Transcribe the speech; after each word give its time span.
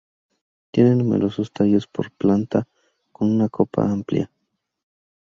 Tiene 0.71 0.95
numerosos 0.95 1.51
tallos 1.53 1.85
por 1.85 2.09
planta, 2.11 2.67
con 3.11 3.29
una 3.31 3.49
copa 3.49 3.83
amplia. 3.87 4.31